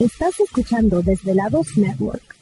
[0.00, 2.39] Estás escuchando Desvelados Network.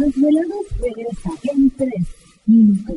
[0.00, 1.92] Los desvelados regresa en 3
[2.46, 2.96] minutos.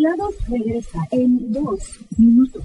[0.00, 1.80] Desvelados regresa en 2
[2.16, 2.64] minutos.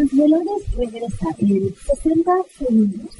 [0.00, 3.19] Los desvelados regresa en 60 segundos.